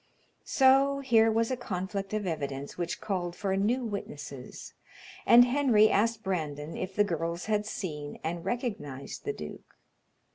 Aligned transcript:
So 0.47 1.01
here 1.01 1.29
was 1.29 1.51
a 1.51 1.55
conflict 1.55 2.11
of 2.11 2.25
evidence 2.25 2.75
which 2.75 2.99
called 2.99 3.35
for 3.35 3.55
new 3.55 3.85
witnesses, 3.85 4.73
and 5.27 5.45
Henry 5.45 5.91
asked 5.91 6.23
Brandon 6.23 6.75
if 6.75 6.95
the 6.95 7.03
girls 7.03 7.45
had 7.45 7.67
seen 7.67 8.19
and 8.23 8.43
recognized 8.43 9.25
the 9.25 9.33
duke. 9.33 9.77